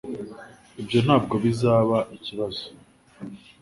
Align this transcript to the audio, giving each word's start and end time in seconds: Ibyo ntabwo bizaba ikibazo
Ibyo 0.81 0.99
ntabwo 1.05 1.33
bizaba 1.43 1.97
ikibazo 2.17 2.63